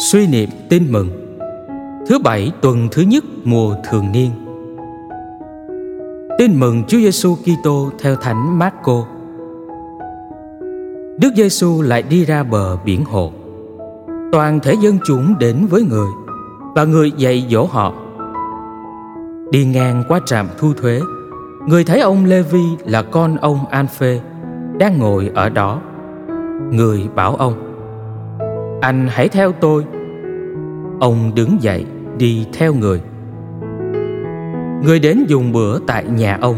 Suy 0.00 0.26
niệm 0.26 0.48
tin 0.68 0.92
mừng 0.92 1.08
Thứ 2.06 2.18
bảy 2.18 2.52
tuần 2.60 2.88
thứ 2.92 3.02
nhất 3.02 3.24
mùa 3.44 3.74
thường 3.90 4.12
niên 4.12 4.30
Tin 6.38 6.60
mừng 6.60 6.84
Chúa 6.88 6.98
Giêsu 6.98 7.36
Kitô 7.36 7.90
theo 7.98 8.16
Thánh 8.16 8.58
Marco. 8.58 9.06
Đức 11.18 11.32
Giêsu 11.36 11.82
lại 11.82 12.02
đi 12.02 12.24
ra 12.24 12.42
bờ 12.42 12.76
biển 12.76 13.04
hồ. 13.04 13.32
Toàn 14.32 14.60
thể 14.60 14.74
dân 14.82 14.98
chúng 15.04 15.38
đến 15.38 15.66
với 15.70 15.82
người 15.82 16.08
và 16.74 16.84
người 16.84 17.12
dạy 17.16 17.46
dỗ 17.50 17.64
họ. 17.64 17.94
Đi 19.50 19.64
ngang 19.64 20.04
qua 20.08 20.20
trạm 20.26 20.48
thu 20.58 20.72
thuế, 20.74 21.00
người 21.68 21.84
thấy 21.84 22.00
ông 22.00 22.24
Levi 22.24 22.64
là 22.84 23.02
con 23.02 23.36
ông 23.36 23.66
Alphe 23.70 24.20
đang 24.78 24.98
ngồi 24.98 25.30
ở 25.34 25.48
đó. 25.48 25.80
Người 26.72 27.08
bảo 27.14 27.36
ông: 27.36 27.69
"Anh 28.80 29.08
hãy 29.10 29.28
theo 29.28 29.52
tôi." 29.52 29.84
Ông 31.00 31.32
đứng 31.34 31.62
dậy, 31.62 31.84
đi 32.18 32.46
theo 32.52 32.74
người 32.74 33.00
người 34.84 34.98
đến 34.98 35.24
dùng 35.28 35.52
bữa 35.52 35.78
tại 35.78 36.04
nhà 36.04 36.38
ông. 36.40 36.56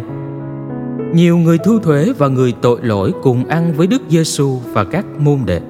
Nhiều 1.15 1.39
người 1.39 1.59
thu 1.59 1.79
thuế 1.79 2.13
và 2.19 2.29
người 2.29 2.55
tội 2.63 2.79
lỗi 2.83 3.13
cùng 3.23 3.45
ăn 3.45 3.73
với 3.77 3.87
Đức 3.87 4.03
Giêsu 4.09 4.59
và 4.73 4.85
các 4.85 5.07
môn 5.19 5.39
đệ. 5.47 5.61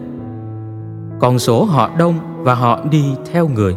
Còn 1.20 1.38
số 1.38 1.64
họ 1.64 1.90
đông 1.98 2.14
và 2.38 2.54
họ 2.54 2.80
đi 2.90 3.04
theo 3.32 3.48
người. 3.48 3.76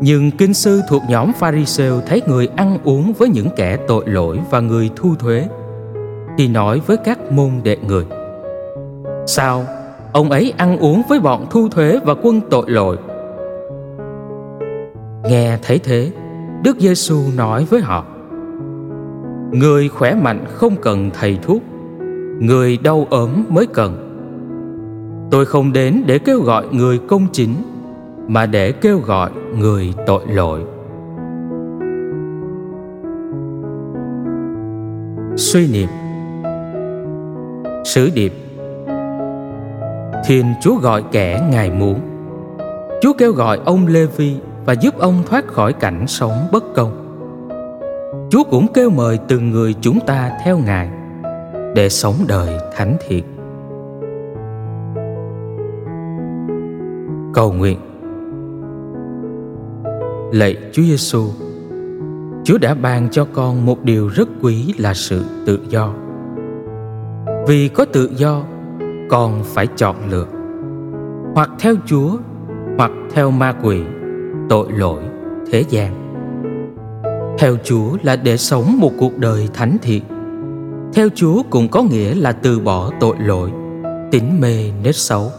Nhưng 0.00 0.30
kinh 0.30 0.54
sư 0.54 0.80
thuộc 0.88 1.02
nhóm 1.08 1.32
Pharisêu 1.32 2.00
thấy 2.06 2.22
người 2.26 2.48
ăn 2.56 2.78
uống 2.84 3.12
với 3.12 3.28
những 3.28 3.48
kẻ 3.56 3.76
tội 3.88 4.04
lỗi 4.06 4.38
và 4.50 4.60
người 4.60 4.90
thu 4.96 5.14
thuế, 5.18 5.48
thì 6.38 6.48
nói 6.48 6.80
với 6.86 6.96
các 6.96 7.32
môn 7.32 7.50
đệ 7.62 7.76
người: 7.88 8.04
Sao 9.26 9.64
ông 10.12 10.30
ấy 10.30 10.52
ăn 10.56 10.78
uống 10.78 11.02
với 11.08 11.20
bọn 11.20 11.46
thu 11.50 11.68
thuế 11.68 11.98
và 12.04 12.14
quân 12.22 12.40
tội 12.50 12.64
lỗi? 12.70 12.96
Nghe 15.24 15.58
thấy 15.62 15.78
thế, 15.78 16.10
Đức 16.64 16.76
Giêsu 16.78 17.16
nói 17.36 17.66
với 17.70 17.80
họ: 17.80 18.04
Người 19.52 19.88
khỏe 19.88 20.14
mạnh 20.14 20.44
không 20.48 20.76
cần 20.82 21.10
thầy 21.20 21.38
thuốc, 21.42 21.62
người 22.40 22.78
đau 22.82 23.06
ốm 23.10 23.30
mới 23.48 23.66
cần. 23.66 24.08
Tôi 25.30 25.44
không 25.44 25.72
đến 25.72 26.02
để 26.06 26.18
kêu 26.18 26.40
gọi 26.40 26.66
người 26.70 26.98
công 26.98 27.26
chính, 27.32 27.54
mà 28.28 28.46
để 28.46 28.72
kêu 28.72 28.98
gọi 28.98 29.30
người 29.58 29.94
tội 30.06 30.22
lỗi. 30.26 30.60
Suy 35.36 35.72
niệm 35.72 35.88
sứ 37.84 38.10
điệp 38.14 38.32
Thiên 40.24 40.54
Chúa 40.60 40.74
gọi 40.74 41.04
kẻ 41.12 41.48
Ngài 41.50 41.70
muốn 41.70 42.00
Chúa 43.02 43.12
kêu 43.18 43.32
gọi 43.32 43.60
ông 43.64 43.86
Lê 43.86 44.06
Vi 44.06 44.36
và 44.64 44.72
giúp 44.72 44.98
ông 44.98 45.22
thoát 45.26 45.46
khỏi 45.46 45.72
cảnh 45.72 46.06
sống 46.06 46.32
bất 46.52 46.64
công. 46.74 46.98
Chúa 48.30 48.44
cũng 48.44 48.66
kêu 48.74 48.90
mời 48.90 49.18
từng 49.28 49.50
người 49.50 49.74
chúng 49.80 50.00
ta 50.06 50.30
theo 50.44 50.58
Ngài 50.58 50.90
để 51.74 51.88
sống 51.88 52.14
đời 52.28 52.58
thánh 52.76 52.96
thiện. 53.08 53.24
Cầu 57.34 57.52
nguyện 57.52 57.78
Lạy 60.32 60.56
Chúa 60.72 60.82
Giêsu, 60.82 61.26
Chúa 62.44 62.58
đã 62.58 62.74
ban 62.74 63.08
cho 63.10 63.26
con 63.32 63.66
một 63.66 63.84
điều 63.84 64.08
rất 64.08 64.28
quý 64.42 64.74
là 64.78 64.94
sự 64.94 65.24
tự 65.46 65.58
do. 65.68 65.94
Vì 67.46 67.68
có 67.68 67.84
tự 67.84 68.10
do, 68.16 68.42
con 69.12 69.42
phải 69.44 69.66
chọn 69.76 69.96
lựa. 70.10 70.26
Hoặc 71.34 71.50
theo 71.58 71.74
Chúa, 71.86 72.16
hoặc 72.76 72.90
theo 73.10 73.30
ma 73.30 73.54
quỷ, 73.62 73.80
tội 74.48 74.66
lỗi 74.72 75.02
thế 75.50 75.64
gian. 75.68 75.94
Theo 77.38 77.56
chúa 77.64 77.96
là 78.02 78.16
để 78.16 78.36
sống 78.36 78.76
một 78.80 78.92
cuộc 78.98 79.18
đời 79.18 79.48
thánh 79.54 79.76
thiện 79.82 80.02
theo 80.94 81.08
chúa 81.14 81.42
cũng 81.50 81.68
có 81.68 81.82
nghĩa 81.82 82.14
là 82.14 82.32
từ 82.32 82.60
bỏ 82.60 82.90
tội 83.00 83.16
lỗi, 83.18 83.50
tính 84.10 84.40
mê 84.40 84.70
nết 84.84 84.96
xấu. 84.96 85.30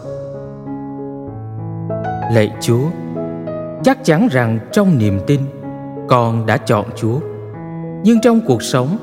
Lạy 2.34 2.51
chúa, 2.61 2.85
chắc 3.84 4.05
chắn 4.05 4.28
rằng 4.31 4.59
trong 4.72 4.97
niềm 4.97 5.19
tin, 5.28 5.40
con 6.07 6.45
đã 6.45 6.57
chọn 6.57 6.85
chúa. 6.95 7.19
Nhưng 8.03 8.22
trong 8.22 8.41
cuộc 8.47 8.63
sống, 8.63 8.97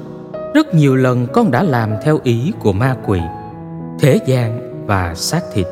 rất 0.54 0.74
nhiều 0.74 0.96
lần 0.96 1.26
con 1.32 1.50
đã 1.50 1.62
làm 1.62 1.90
theo 2.02 2.18
ý 2.22 2.52
của 2.60 2.72
ma 2.72 2.96
quỷ 3.06 3.20
thế 4.00 4.18
gian 4.26 4.84
và 4.86 5.14
xác 5.14 5.42
thịt 5.52 5.66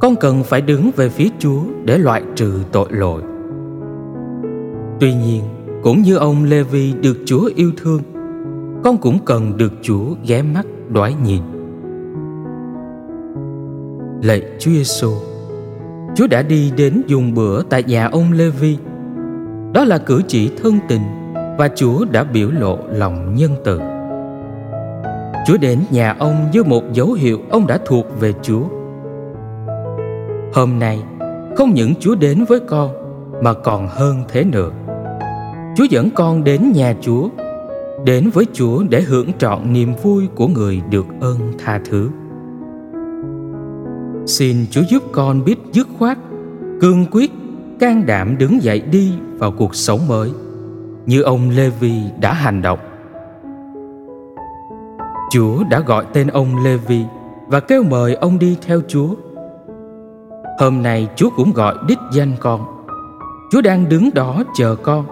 con 0.00 0.16
cần 0.16 0.42
phải 0.42 0.60
đứng 0.60 0.90
về 0.96 1.08
phía 1.08 1.28
Chúa 1.38 1.60
để 1.84 1.98
loại 1.98 2.22
trừ 2.36 2.52
tội 2.72 2.88
lỗi. 2.90 3.22
Tuy 5.00 5.14
nhiên, 5.14 5.42
cũng 5.82 6.02
như 6.02 6.16
ông 6.16 6.44
Levi 6.44 6.92
được 6.92 7.16
Chúa 7.26 7.50
yêu 7.56 7.72
thương, 7.76 8.00
con 8.84 8.96
cũng 8.96 9.18
cần 9.24 9.56
được 9.56 9.72
Chúa 9.82 10.04
ghé 10.26 10.42
mắt 10.42 10.66
đoái 10.88 11.14
nhìn. 11.24 11.42
Lạy 14.22 14.42
Chúa 14.58 14.70
Giêsu, 14.70 15.12
Chúa 16.16 16.26
đã 16.26 16.42
đi 16.42 16.72
đến 16.76 17.02
dùng 17.06 17.34
bữa 17.34 17.62
tại 17.62 17.82
nhà 17.82 18.06
ông 18.06 18.32
Levi. 18.32 18.78
Đó 19.72 19.84
là 19.84 19.98
cử 19.98 20.22
chỉ 20.28 20.50
thân 20.62 20.78
tình 20.88 21.02
và 21.58 21.68
Chúa 21.76 22.04
đã 22.12 22.24
biểu 22.24 22.50
lộ 22.50 22.78
lòng 22.88 23.34
nhân 23.34 23.50
từ. 23.64 23.80
Chúa 25.48 25.56
đến 25.56 25.80
nhà 25.90 26.16
ông 26.18 26.48
với 26.54 26.64
một 26.64 26.92
dấu 26.92 27.12
hiệu 27.12 27.38
ông 27.50 27.66
đã 27.66 27.78
thuộc 27.86 28.06
về 28.20 28.32
Chúa 28.42 28.62
Hôm 30.54 30.78
nay 30.78 31.02
không 31.56 31.74
những 31.74 31.94
Chúa 32.00 32.14
đến 32.14 32.44
với 32.48 32.60
con 32.60 32.90
mà 33.42 33.52
còn 33.52 33.88
hơn 33.88 34.24
thế 34.28 34.44
nữa. 34.44 34.70
Chúa 35.76 35.84
dẫn 35.84 36.10
con 36.10 36.44
đến 36.44 36.72
nhà 36.74 36.94
Chúa, 37.00 37.28
đến 38.04 38.30
với 38.30 38.46
Chúa 38.52 38.84
để 38.90 39.00
hưởng 39.00 39.32
trọn 39.38 39.72
niềm 39.72 39.94
vui 40.02 40.28
của 40.34 40.48
người 40.48 40.82
được 40.90 41.06
ơn 41.20 41.38
tha 41.58 41.80
thứ. 41.90 42.10
Xin 44.26 44.56
Chúa 44.70 44.82
giúp 44.88 45.02
con 45.12 45.44
biết 45.44 45.58
dứt 45.72 45.88
khoát, 45.98 46.18
cương 46.80 47.06
quyết, 47.10 47.30
can 47.80 48.06
đảm 48.06 48.38
đứng 48.38 48.62
dậy 48.62 48.80
đi 48.80 49.12
vào 49.38 49.52
cuộc 49.52 49.74
sống 49.74 50.08
mới, 50.08 50.30
như 51.06 51.22
ông 51.22 51.50
Levi 51.50 51.94
đã 52.20 52.32
hành 52.32 52.62
động. 52.62 52.78
Chúa 55.30 55.64
đã 55.70 55.80
gọi 55.80 56.04
tên 56.12 56.26
ông 56.26 56.64
Levi 56.64 57.04
và 57.46 57.60
kêu 57.60 57.82
mời 57.82 58.14
ông 58.14 58.38
đi 58.38 58.58
theo 58.66 58.80
Chúa. 58.88 59.08
Hôm 60.58 60.82
nay 60.82 61.08
Chúa 61.16 61.30
cũng 61.36 61.52
gọi 61.52 61.74
đích 61.88 61.98
danh 62.12 62.32
con. 62.40 62.60
Chúa 63.52 63.60
đang 63.60 63.88
đứng 63.88 64.10
đó 64.14 64.42
chờ 64.54 64.76
con. 64.82 65.06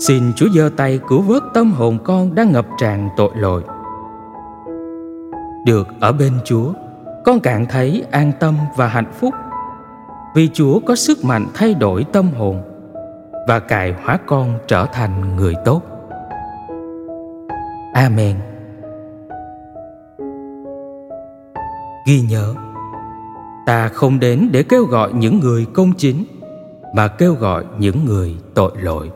Xin 0.00 0.32
Chúa 0.36 0.48
giơ 0.54 0.70
tay 0.76 1.00
cứu 1.08 1.20
vớt 1.20 1.42
tâm 1.54 1.72
hồn 1.72 1.98
con 2.04 2.34
đang 2.34 2.52
ngập 2.52 2.66
tràn 2.78 3.08
tội 3.16 3.30
lỗi. 3.36 3.62
Được 5.66 5.88
ở 6.00 6.12
bên 6.12 6.32
Chúa, 6.44 6.72
Con 7.28 7.40
càng 7.40 7.66
thấy 7.66 8.04
an 8.10 8.32
tâm 8.40 8.56
và 8.76 8.86
hạnh 8.86 9.12
phúc. 9.12 9.34
Vì 10.34 10.48
Chúa 10.52 10.80
có 10.86 10.96
sức 10.96 11.24
mạnh 11.24 11.46
thay 11.54 11.74
đổi 11.74 12.04
tâm 12.12 12.30
hồn 12.38 12.62
Và 13.48 13.58
cài 13.58 13.94
hóa 14.04 14.18
con 14.26 14.58
trở 14.66 14.86
thành 14.92 15.36
người 15.36 15.54
tốt. 15.64 15.82
Amen. 17.94 18.47
Ghi 22.08 22.20
nhớ. 22.20 22.54
Ta 23.66 23.88
không 23.88 24.20
đến 24.20 24.48
để 24.52 24.62
kêu 24.62 24.84
gọi 24.84 25.12
những 25.12 25.40
người 25.40 25.66
công 25.72 25.92
chính, 25.92 26.24
mà 26.94 27.08
kêu 27.08 27.34
gọi 27.34 27.64
những 27.78 28.04
người 28.04 28.34
tội 28.54 28.72
lỗi. 28.76 29.10